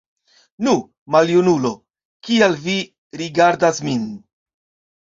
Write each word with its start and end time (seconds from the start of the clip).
Nu, 0.67 0.71
maljunulo, 1.17 1.73
kial 2.29 2.59
vi 2.65 2.77
rigardas 3.23 3.85
min? 3.91 4.11